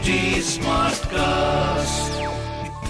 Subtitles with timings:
[0.00, 2.08] HT Smartcast.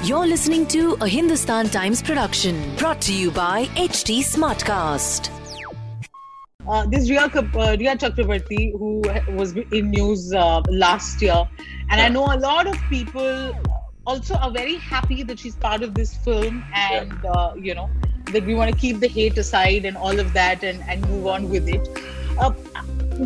[0.09, 5.29] You're listening to a Hindustan Times production brought to you by HT Smartcast.
[6.69, 9.03] uh, this Rhea, Kap- uh, Rhea Chakraborty, who
[9.35, 11.49] was in news uh, last year,
[11.91, 13.59] and I know a lot of people
[14.07, 17.91] also are very happy that she's part of this film, and uh, you know
[18.33, 21.27] that we want to keep the hate aside and all of that, and and move
[21.27, 21.89] on with it.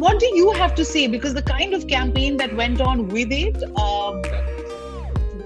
[0.03, 1.07] What do you have to say?
[1.07, 4.23] Because the kind of campaign that went on with it, um,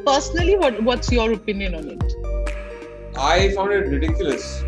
[0.07, 2.15] personally, what what's your opinion on it?
[3.19, 4.62] I found it ridiculous,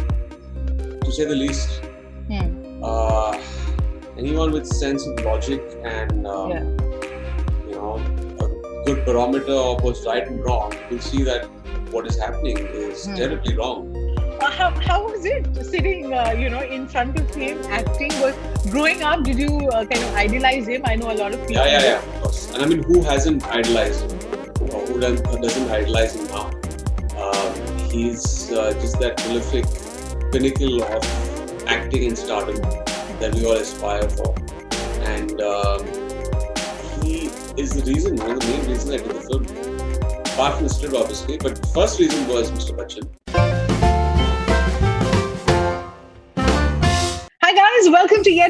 [1.05, 1.81] to say the least.
[2.29, 2.83] Hmm.
[2.85, 3.41] Uh,
[4.19, 6.65] anyone with sense of logic and uh, Yeah.
[7.69, 7.95] you know
[8.45, 8.49] a
[8.85, 11.47] good barometer of what's right and wrong will see that
[11.97, 13.15] what is happening is Hmm.
[13.23, 13.81] terribly wrong.
[14.41, 18.11] How, how was it sitting, uh, you know, in front of him, acting?
[18.21, 18.35] Was
[18.71, 19.23] growing up?
[19.23, 20.83] Did you uh, kind of idolize him?
[20.85, 21.57] I know a lot of people.
[21.57, 22.55] Yeah, yeah, yeah, of course.
[22.55, 24.19] And I mean, who hasn't idolized him,
[24.59, 26.51] who doesn't, idolize him now?
[27.21, 29.67] Um, he's uh, just that prolific
[30.33, 32.57] pinnacle of acting and stardom
[33.21, 34.35] that we all aspire for,
[35.03, 35.85] and um,
[37.03, 37.27] he
[37.61, 39.45] is the reason, one of the main reasons I did the film.
[40.33, 42.75] Apart from the script, obviously, but the first reason was Mr.
[42.75, 43.50] Bachchan.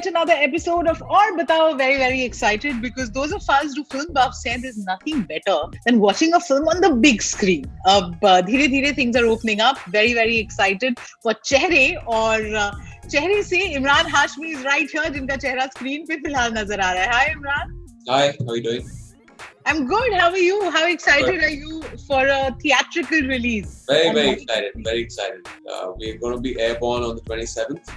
[0.00, 1.30] yet another episode of Or.
[1.38, 1.76] Batao.
[1.76, 6.00] Very, very excited because those of us who film buffs say there's nothing better than
[6.00, 7.64] watching a film on the big screen.
[7.86, 9.78] Uh, but dheere dheere things are opening up.
[9.88, 12.72] Very, very excited for Chehre or uh,
[13.06, 17.06] Chehre se Emraan Hashmi is right here jinka chehra screen pe filhal nazar aa.
[17.16, 17.76] Hi Emraan.
[18.08, 18.90] Hi, how are you doing?
[19.66, 20.12] I'm good.
[20.14, 20.70] How are you?
[20.70, 23.84] How excited are you for a theatrical release?
[23.88, 24.72] Very, very excited.
[24.76, 25.46] Very excited.
[25.72, 27.92] Uh, we're going to be airborne on the 27th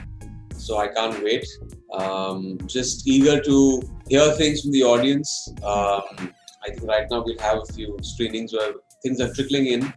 [0.66, 1.46] so I can't wait.
[1.94, 5.50] Um, just eager to hear things from the audience.
[5.64, 6.34] Um,
[6.64, 9.94] I think right now we'll have a few screenings where things are trickling in.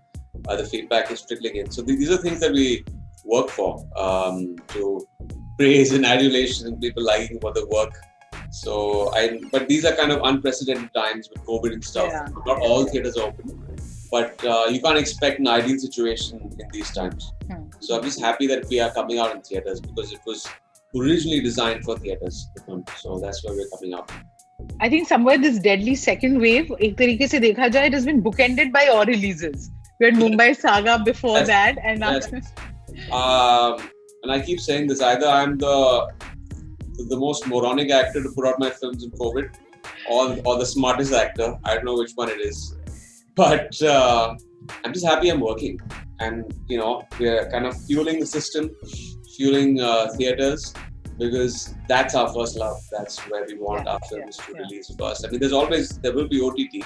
[0.48, 1.70] Uh, the feedback is trickling in.
[1.70, 2.84] So th- these are things that we
[3.24, 5.06] work for um, to
[5.58, 7.94] praise and adulation and people liking what the work.
[8.50, 12.08] So I, but these are kind of unprecedented times with COVID and stuff.
[12.10, 12.26] Yeah.
[12.44, 13.66] Not all theaters are open
[14.10, 17.32] but uh, you can't expect an ideal situation in these times.
[17.50, 17.55] Hmm.
[17.85, 20.47] So I'm just happy that we are coming out in theaters because it was
[20.95, 22.47] originally designed for theaters.
[22.55, 22.83] the film.
[22.97, 24.11] So that's why we're coming out.
[24.79, 28.21] I think somewhere this deadly second wave, एक तरीके से देखा जाए, it has been
[28.21, 29.69] bookended by all releases.
[29.99, 31.47] We had Mumbai Saga before Yes.
[31.47, 32.29] that, and now Yes.
[33.11, 33.89] Um,
[34.23, 35.75] and I keep saying this: either I'm the
[37.09, 39.49] the most moronic actor to put out my films in COVID,
[40.09, 41.49] or or the smartest actor.
[41.63, 42.75] I don't know which one it is,
[43.35, 44.35] but uh,
[44.84, 45.78] I'm just happy I'm working,
[46.20, 48.70] and you know we're kind of fueling the system,
[49.36, 50.72] fueling uh, theaters.
[51.18, 52.76] Because that's our first love.
[52.92, 54.58] That's where we want Yeah, our films to yeah.
[54.60, 55.24] release first.
[55.26, 56.84] I mean, there's always there will be OTT,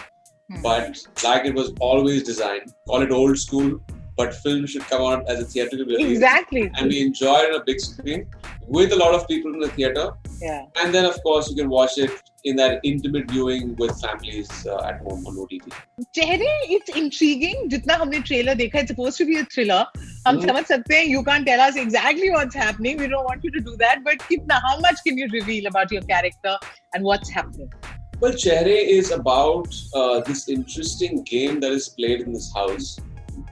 [0.52, 0.62] Hmm.
[0.62, 2.72] but like it was always designed.
[2.86, 3.80] Call it old school,
[4.19, 6.71] but film should come out as a theatrical release exactly.
[6.75, 8.25] and we enjoy it on a big screen
[8.67, 10.11] with a lot of people in the theater.
[10.41, 10.65] Yeah.
[10.81, 12.11] And then, of course, you can watch it
[12.45, 15.73] in that intimate viewing with families uh, at home on OTT.
[16.15, 16.47] चेहरे
[16.77, 17.67] it's intriguing.
[17.69, 19.81] जितना हमने trailer देखा, it's supposed to be a thriller.
[20.27, 20.45] हम Hmm.
[20.49, 21.05] समझ सकते हैं.
[21.15, 22.97] You can't tell us exactly what's happening.
[22.97, 24.03] We don't want you to do that.
[24.03, 26.55] But कितना, how much can you reveal about your character
[26.93, 27.73] and what's happening?
[28.21, 32.97] Well, Chehre is about uh, this interesting game that is played in this house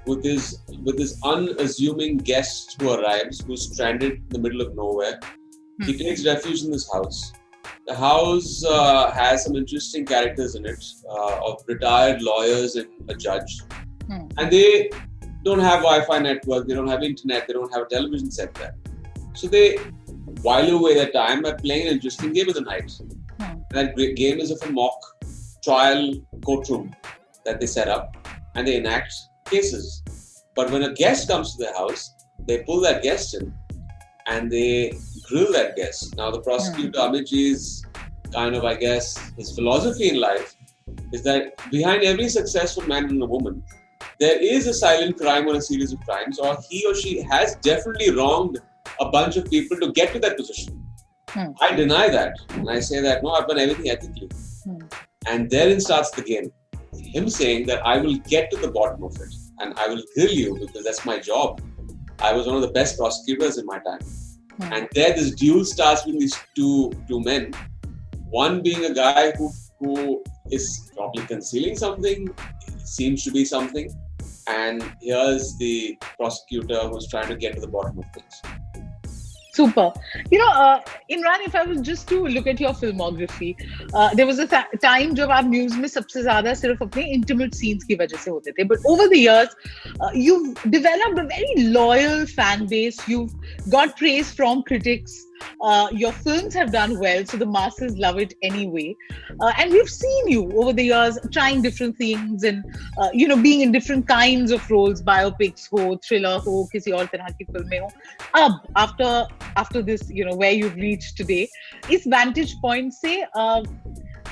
[0.08, 0.44] with his
[0.86, 5.18] with this unassuming guest who arrives, who's stranded in the middle of nowhere.
[5.86, 5.98] He Hmm.
[6.04, 7.18] takes refuge in this house.
[7.86, 10.84] The house uh, has some interesting characters in it
[11.16, 13.52] uh, of retired lawyers and a judge.
[14.08, 14.26] Hmm.
[14.38, 14.90] And they
[15.44, 18.54] don't have Wi Fi network, they don't have internet, they don't have a television set
[18.54, 18.74] there.
[19.34, 19.68] So they
[20.48, 22.90] while away their time by playing an interesting game of the night.
[23.40, 23.58] Hmm.
[23.70, 24.98] That great game is of a mock
[25.62, 26.02] trial
[26.44, 26.94] courtroom
[27.44, 28.16] that they set up
[28.54, 29.12] and they enact
[29.50, 30.02] cases.
[30.54, 32.10] But when a guest comes to the house,
[32.46, 33.54] they pull that guest in
[34.26, 34.92] and they
[35.22, 36.16] grill that guest.
[36.16, 37.84] Now, the prosecutor, Amit is
[38.32, 40.54] kind of, I guess, his philosophy in life
[41.12, 43.62] is that behind every successful man and a woman,
[44.20, 47.56] there is a silent crime or a series of crimes, or he or she has
[47.56, 48.58] definitely wronged
[49.00, 50.84] a bunch of people to get to that position.
[51.28, 51.50] Hmm.
[51.60, 52.36] I deny that.
[52.50, 54.28] And I say that, no, I've done everything ethically.
[54.64, 54.78] Hmm.
[55.26, 56.50] And therein starts the game.
[56.96, 60.30] Him saying that I will get to the bottom of it and I will grill
[60.30, 61.60] you because that's my job.
[62.20, 64.00] I was one of the best prosecutors in my time.
[64.60, 64.72] Hmm.
[64.72, 67.52] And there this duel starts with these two two men.
[68.30, 69.50] One being a guy who
[69.80, 72.28] who is probably concealing something,
[72.84, 73.94] seems to be something.
[74.48, 78.42] And here's the prosecutor who's trying to get to the bottom of things.
[79.58, 79.92] Super.
[80.30, 83.56] You know, uh, Emraan, if I was just to look at your filmography,
[83.92, 87.96] uh, there was a th- time when आप news was mostly ज़्यादा intimate scenes की
[87.96, 89.48] वजह से But over the years,
[90.00, 93.00] uh, you've developed a very loyal fan base.
[93.08, 93.34] You've
[93.68, 95.27] got praise from critics.
[95.60, 98.94] Uh, your films have done well, so the masses love it anyway.
[99.40, 102.64] Uh, and we've seen you over the years trying different things and,
[102.98, 107.06] uh, you know, being in different kinds of roles, biopics ho, thriller ho, kisi aur
[107.06, 107.90] tarah ki film mein ho.
[108.34, 109.26] Ab, after,
[109.56, 111.48] after this, you know, where you've reached today,
[111.90, 113.62] is vantage point say, uh,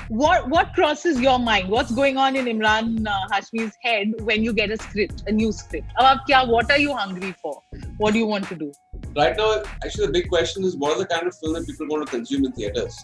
[0.09, 1.69] what what crosses your mind?
[1.69, 5.51] What's going on in Emraan uh, Hashmi's head when you get a script, a new
[5.51, 5.91] script?
[5.97, 7.61] About kya, what are you hungry for?
[7.97, 8.71] What do you want to do?
[9.17, 11.87] Right now, actually, the big question is what are the kind of film that people
[11.87, 12.95] want to consume in theaters?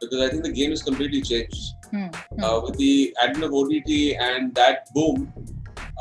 [0.00, 1.74] Because I think the game has completely changed.
[1.90, 2.42] Hmm, hmm.
[2.42, 5.30] Uh, with the advent of OTT and that boom,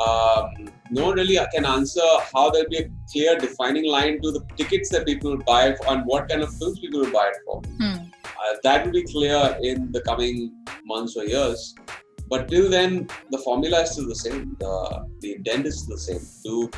[0.08, 4.46] um, no one really can answer how there'll be a clear defining line to the
[4.56, 7.62] tickets that people will buy and what kind of films people will buy it for.
[7.82, 8.06] Hmm.
[8.24, 10.54] Uh, that will be clear in the coming
[10.86, 11.76] months or years.
[12.30, 14.56] But till then, the formula is still the same.
[14.62, 16.22] The, the intent is still the same.
[16.46, 16.72] Do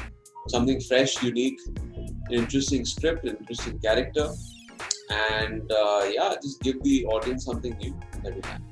[0.48, 1.60] something fresh, unique,
[2.31, 4.31] interesting script, an interesting character,
[5.11, 7.95] and uh, yeah, just give the audience something new
[8.25, 8.63] every time.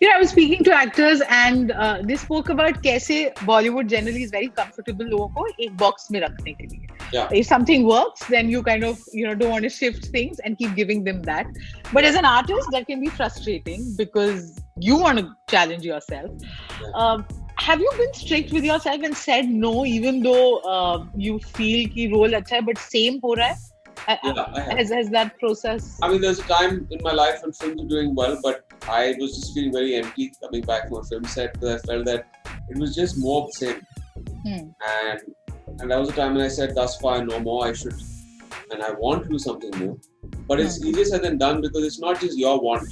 [0.00, 4.24] You know, I was speaking to actors and uh, they spoke about कैसे Bollywood generally
[4.24, 6.88] is very comfortable लोगों को एक box में रखने के लिए.
[7.12, 7.28] Yeah.
[7.32, 10.58] If something works, then you kind of you know don't want to shift things and
[10.58, 11.46] keep giving them that.
[11.92, 16.30] But as an artist, that can be frustrating because you want to challenge yourself.
[16.82, 16.88] Yeah.
[16.94, 17.26] Um,
[17.59, 22.11] have you been strict with yourself and said no even though uh, you feel ki
[22.13, 24.17] role acha hai but same ho raha hai?
[24.23, 25.99] Yeah, has, has that process?
[26.01, 29.15] I mean, there's a time in my life when films were doing well, but I
[29.19, 32.27] was just feeling very empty coming back from a film set because I felt that
[32.69, 33.81] it was just more of the same.
[34.45, 34.69] Hmm.
[34.93, 35.19] And
[35.79, 37.67] and that was the time when I said, thus far, no more.
[37.67, 37.93] I should
[38.71, 39.99] and I want to do something new.
[40.47, 40.87] But it's hmm.
[40.87, 42.87] easier said than done because it's not just your want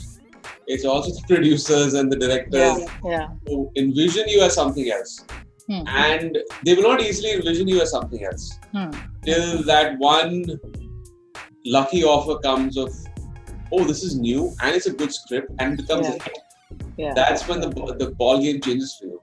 [0.67, 3.27] it's also the producers and the directors Yeah, yeah.
[3.47, 5.13] who envision you as something else,
[5.69, 5.83] Hmm.
[5.87, 8.43] and they will not easily envision you as something else
[8.73, 8.91] Hmm.
[9.27, 10.35] till that one
[11.65, 12.93] lucky offer comes of,
[13.73, 16.17] oh, this is new and it's a good script and it becomes a
[17.01, 17.13] Yeah.
[17.17, 17.69] That's when the
[18.03, 19.19] the ball game changes for you.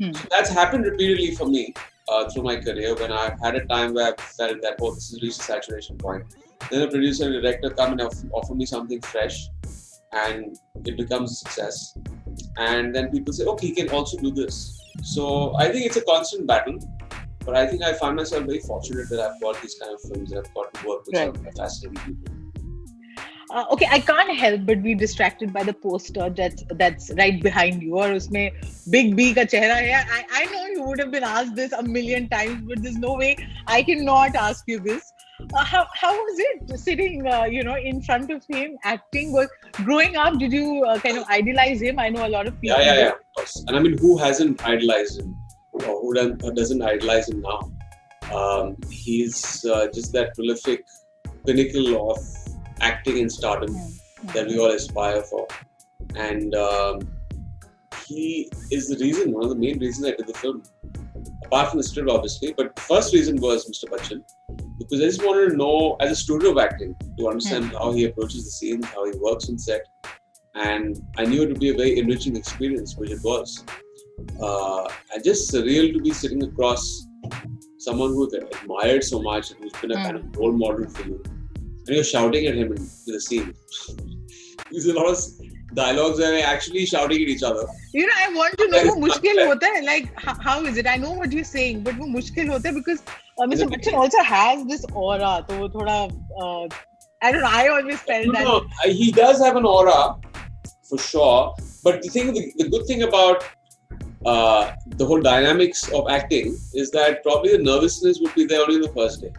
[0.00, 0.12] Hmm.
[0.18, 1.62] So that's happened repeatedly for me
[2.08, 5.10] uh, through my career when I've had a time where I felt that oh, this
[5.10, 6.24] has reached a saturation point.
[6.70, 8.02] Then a producer and director come and
[8.40, 9.36] offer me something fresh,
[10.12, 11.96] and it becomes a success.
[12.56, 14.80] And then people say, okay, you can also do this.
[15.02, 16.78] So I think it's a constant battle.
[17.44, 20.30] But I think I find myself very fortunate that I've got these kind of films
[20.30, 21.34] that I've got to work with right.
[21.34, 22.34] some fascinating people.
[23.50, 27.82] Uh, okay, I can't help but be distracted by the poster that's that's right behind
[27.82, 27.96] you.
[27.96, 28.50] Or usme
[28.90, 30.04] Big B ka chehra hai.
[30.16, 33.14] I, I know you would have been asked this a million times, but there's no
[33.14, 35.10] way I cannot ask you this.
[35.54, 39.32] Uh, how how was it sitting, uh, you know, in front of him acting?
[39.32, 40.38] Was growing up?
[40.38, 41.98] Did you uh, kind of idolize him?
[41.98, 42.76] I know a lot of people.
[42.76, 43.08] Yeah, yeah, yeah.
[43.10, 43.64] Of course.
[43.66, 45.36] And I mean, who hasn't idolized him,
[45.72, 47.70] or who doesn't, idolize him now?
[48.34, 50.84] Um, he's uh, just that prolific
[51.46, 52.18] pinnacle of
[52.80, 53.74] acting and stardom
[54.34, 55.46] that we all aspire for,
[56.16, 57.08] and um,
[58.06, 60.62] he is the reason, one of the main reasons I did the film.
[61.44, 63.88] Apart from the script, obviously, but first reason was Mr.
[63.88, 64.22] Bachchan,
[64.79, 68.05] because I just wanted to know, as a student of acting, to understand how he
[68.05, 69.81] approaches the scene, how he works on set,
[70.55, 73.63] and I knew it would be a very enriching experience, which it was.
[74.41, 76.83] Uh, and just surreal to be sitting across
[77.79, 80.03] someone who I've admired so much and who's been a Mm.
[80.05, 81.21] kind of role model for you.
[81.85, 83.53] And you're shouting at him in, in the scene.
[84.71, 85.17] There's a lot of
[85.73, 87.65] dialogues where we're actually shouting at each other.
[87.93, 90.35] You know, I want to know That वो is मुश्किल not होता है like how,
[90.47, 90.87] how is it?
[90.87, 93.01] I know what you're saying, but वो मुश्किल होता है because
[93.38, 93.68] uh, Mr.
[93.68, 95.44] Bachchan also has this aura.
[95.48, 96.68] So, thoda, uh,
[97.22, 97.48] I don't know.
[97.50, 98.44] I always felt no, that.
[98.44, 100.16] No, he does have an aura,
[100.88, 101.54] for sure.
[101.84, 103.44] But the thing, the, the good thing about
[104.26, 108.80] uh, the whole dynamics of acting is that probably the nervousness would be there only
[108.80, 109.32] the first day.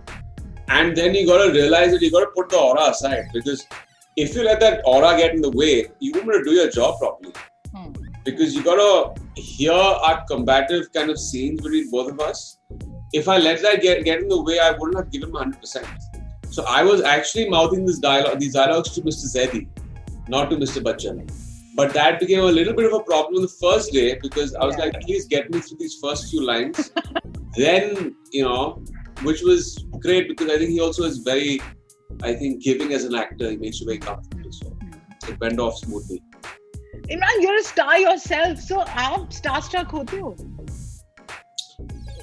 [0.69, 3.65] And then you gotta realize that you gotta put the aura aside because
[4.15, 6.51] if you let that aura get in the way, you won't be able to do
[6.51, 7.33] your job properly.
[7.75, 7.91] Hmm.
[8.23, 12.58] Because you gotta hear our combative kind of scenes between both of us
[13.13, 15.85] if I let that get, get in the way, I wouldn't have given him 100%.
[16.51, 19.25] So I was actually mouthing this dialogue, these dialogues to Mr.
[19.33, 19.67] Zaidi,
[20.27, 20.81] not to Mr.
[20.81, 21.29] Bachchan.
[21.75, 24.65] But that became a little bit of a problem on the first day because I
[24.65, 24.85] was yeah.
[24.85, 26.91] like, please get me through these first few lines.
[27.57, 28.83] then, you know,
[29.23, 31.61] which was great because I think he also is very,
[32.23, 33.49] I think, giving as an actor.
[33.49, 34.51] He makes you very comfortable.
[34.51, 34.75] So
[35.27, 36.21] it went off smoothly.
[37.09, 38.59] Emraan, you're a star yourself.
[38.59, 40.35] So, आप starstruck होते हो?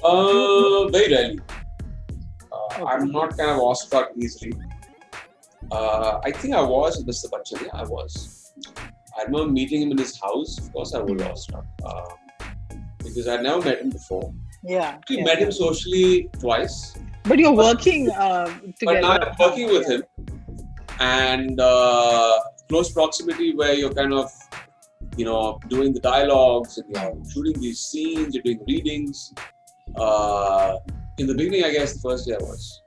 [0.07, 1.39] Uh, very rarely.
[2.51, 4.53] Uh, I'm not kind of awestruck easily.
[5.71, 7.29] Uh, I think I was with Mr.
[7.29, 7.61] Bachchan.
[7.61, 8.53] Yeah, I was.
[9.17, 10.57] I remember meeting him in his house.
[10.59, 14.33] Of course, I was awestruck um, because I'd never met him before.
[14.63, 14.99] Yeah.
[15.09, 15.23] We yeah.
[15.25, 19.01] met him socially twice, But you're working uh, but together.
[19.01, 20.03] now I'm working with him,
[20.99, 24.31] and uh, close proximity where you're kind of,
[25.17, 29.33] you know, doing the dialogues and you're shooting these scenes, you're doing readings.
[29.97, 30.77] Uh,
[31.17, 32.81] in the beginning, I guess the first year I was.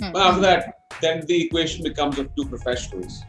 [0.00, 0.12] Hmm.
[0.12, 3.22] But after that, then the equation becomes of two professionals.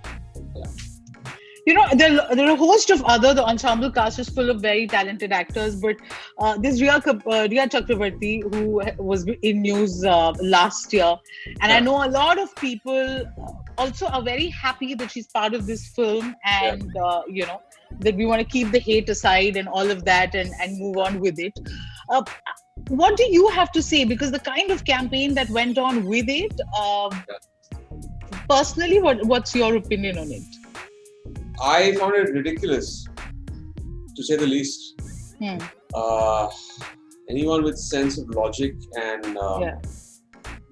[1.67, 4.61] you know there, there are a host of other the ensemble cast is full of
[4.61, 5.97] very talented actors but
[6.39, 11.13] uh, this Rhea, uh, Rhea Chakravarti who was in news uh, last year
[11.61, 13.25] and I know a lot of people
[13.77, 17.61] also are very happy that she's part of this film and uh, you know
[17.99, 20.97] that we want to keep the hate aside and all of that and, and move
[20.97, 21.59] on with it
[22.09, 22.23] uh,
[22.89, 26.25] what do you have to say because the kind of campaign that went on with
[26.29, 27.11] it um,
[28.49, 30.43] personally what, what's your opinion on it
[31.59, 33.07] I found it ridiculous,
[34.15, 35.01] to say the least.
[35.39, 35.57] Hmm.
[35.91, 36.49] Uh,
[37.31, 39.79] anyone with sense of logic and uh, Yeah.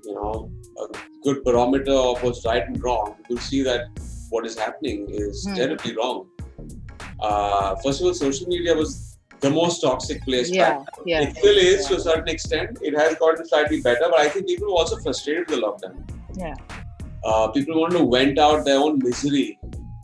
[0.05, 0.51] you know
[0.83, 0.85] a
[1.23, 3.87] good barometer of what's right and wrong will see that
[4.29, 5.55] what is happening is Hmm.
[5.55, 6.27] terribly wrong.
[7.19, 9.04] Uh, first of all, social media was
[9.45, 10.49] the most toxic place.
[10.49, 11.21] Yeah, back yeah.
[11.21, 12.79] It still is to a certain extent.
[12.81, 15.95] It has gotten slightly better, but I think people were also frustrated with the lockdown.
[16.43, 16.55] Yeah.
[17.23, 19.59] Uh, people wanted to vent out their own misery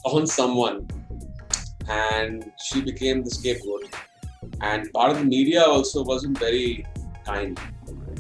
[0.05, 0.87] on someone,
[1.89, 3.85] and she became the scapegoat.
[4.61, 6.85] And part of the media also wasn't very
[7.25, 7.59] kind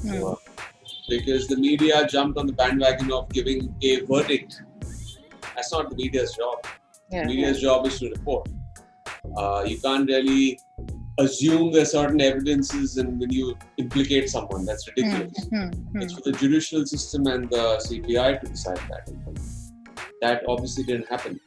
[0.01, 0.09] Hmm.
[0.09, 0.35] her
[1.09, 4.61] because the media jumped on the bandwagon of giving a verdict.
[5.55, 6.65] That's not the media's job.
[7.11, 7.25] Yeah.
[7.25, 8.47] Media's job is to report.
[9.37, 10.59] Uh, you can't really
[11.23, 14.65] assume there's certain evidences and when you implicate someone.
[14.65, 15.47] That's ridiculous.
[15.49, 19.09] Hmm, hmm, It's for the judicial system and the CBI to decide that.
[20.21, 21.39] That obviously didn't happen.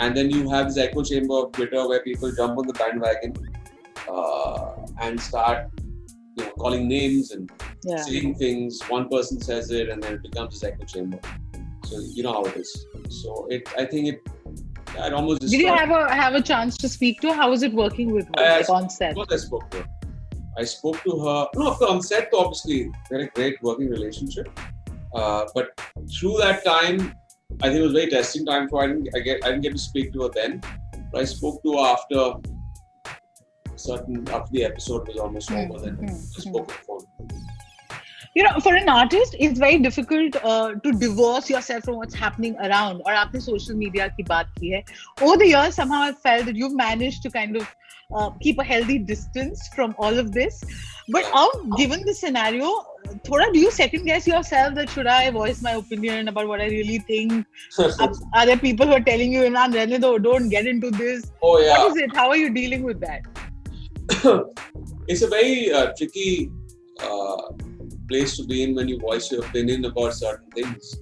[0.00, 3.34] And then you have this echo chamber of Twitter where people jump on the bandwagon
[4.08, 5.70] uh, and start
[6.36, 7.50] you know, calling names and
[7.84, 7.96] Yeah.
[8.02, 8.80] saying things.
[8.88, 11.18] One person says it, and then it becomes this echo chamber.
[11.84, 12.70] So you know how it is.
[13.10, 14.28] So it, I think it,
[14.96, 15.40] it almost.
[15.42, 17.34] Did you have a have a chance to speak to her?
[17.34, 19.16] How was it working with her Uh, like on set?
[19.30, 19.86] I spoke to her.
[20.56, 21.48] I spoke to her.
[21.56, 24.48] No, of course, on set, obviously, we had a great working relationship.
[25.14, 25.70] Uh, but
[26.18, 27.14] through that time,
[27.62, 28.82] I think it was very testing time for.
[28.82, 28.88] her.
[28.88, 30.60] I didn't, I, get, I didn't get to speak to her then,
[31.12, 32.50] but I spoke to her after
[33.76, 35.78] certain after the episode was almost Hmm, over.
[35.84, 37.43] Then hmm, I spoke on the phone
[38.34, 42.56] you know for an artist it's very difficult uh, to divorce yourself from what's happening
[42.56, 43.02] around.
[43.06, 44.84] or after social media ki baat ki hai
[45.22, 47.74] over the years somehow i felt that you've managed to kind of
[48.14, 50.62] uh, keep a healthy distance from all of this.
[51.08, 52.68] But um, given the scenario
[53.28, 56.68] thoda do you second guess yourself that should i voice my opinion about what i
[56.74, 57.46] really think?
[58.34, 61.30] Are there people who are telling you Renido, don't get into this.
[61.42, 61.78] Oh yeah.
[61.78, 62.16] What is it?
[62.16, 63.22] How are you dealing with that?
[65.06, 66.50] It's a very uh, tricky
[67.00, 67.42] uh,
[68.08, 70.96] place to be in when you voice your opinion about certain things.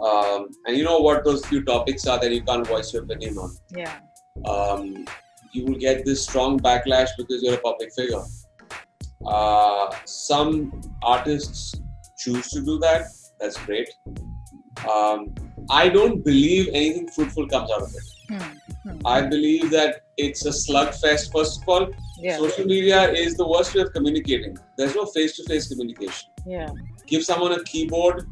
[0.00, 3.38] Um, and you know what those few topics are that you can't voice your opinion
[3.38, 3.56] on.
[3.76, 4.00] Yeah.
[4.44, 5.06] Um,
[5.52, 8.22] you will get this strong backlash because you're a public figure.
[9.26, 11.74] Uh, some artists
[12.18, 13.06] choose to do that.
[13.38, 13.88] That's great.
[14.88, 15.34] Um,
[15.70, 18.02] I don't believe anything fruitful comes out of it.
[18.28, 18.90] Hmm.
[18.90, 19.06] Hmm.
[19.06, 21.30] I believe that it's a slugfest.
[21.32, 22.38] First of all, Yeah.
[22.38, 24.56] social media is the worst way of communicating.
[24.76, 26.30] There's no face-to-face communication.
[26.46, 26.68] Yeah.
[27.06, 28.26] Give someone a keyboard,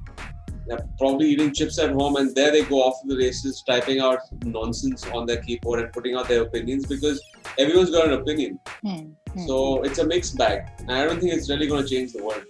[0.67, 4.01] they're probably eating chips at home, and there they go off to the races, typing
[4.01, 7.21] out nonsense on their keyboard and putting out their opinions because
[7.59, 8.59] everyone's got an opinion.
[8.85, 8.97] Hmm.
[9.33, 9.47] Hmm.
[9.47, 12.23] So it's a mixed bag, and I don't think it's really going to change the
[12.23, 12.43] world.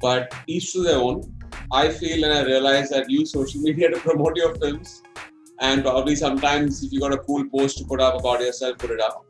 [0.00, 1.34] But each to their own.
[1.72, 5.02] I feel and I realize that use social media to promote your films,
[5.60, 8.90] and probably sometimes if you got a cool post to put up about yourself, put
[8.90, 9.24] it up.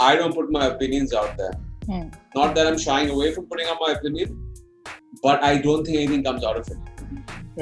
[0.00, 1.52] I don't put my opinions out there.
[1.86, 2.08] Hmm.
[2.34, 4.54] Not that I'm shying away from putting up my opinion,
[5.22, 6.78] but I don't think anything comes out of it.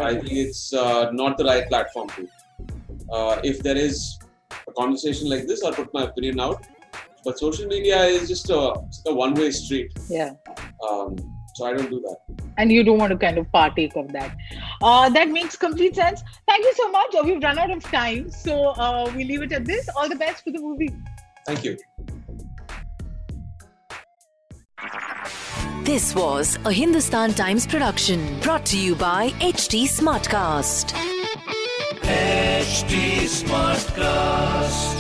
[0.00, 2.28] I think it's uh, not the right platform to.
[3.12, 4.18] Uh, if there is
[4.66, 6.66] a conversation like this, I'll put my opinion out.
[7.24, 8.74] But social media is just a,
[9.06, 9.92] a one-way street.
[10.08, 10.32] Yeah.
[10.88, 11.16] Um,
[11.56, 12.27] so I don't do that.
[12.58, 14.36] And you don't want to kind of partake of that.
[14.82, 16.22] Uh, that makes complete sense.
[16.46, 17.14] Thank you so much.
[17.14, 19.88] Uh, we've run out of time, so uh, we leave it at this.
[19.96, 20.94] All the best for the movie.
[21.46, 21.78] Thank you.
[25.82, 30.92] This was a Hindustan Times production brought to you by HT Smartcast.
[32.02, 34.98] HT Smartcast.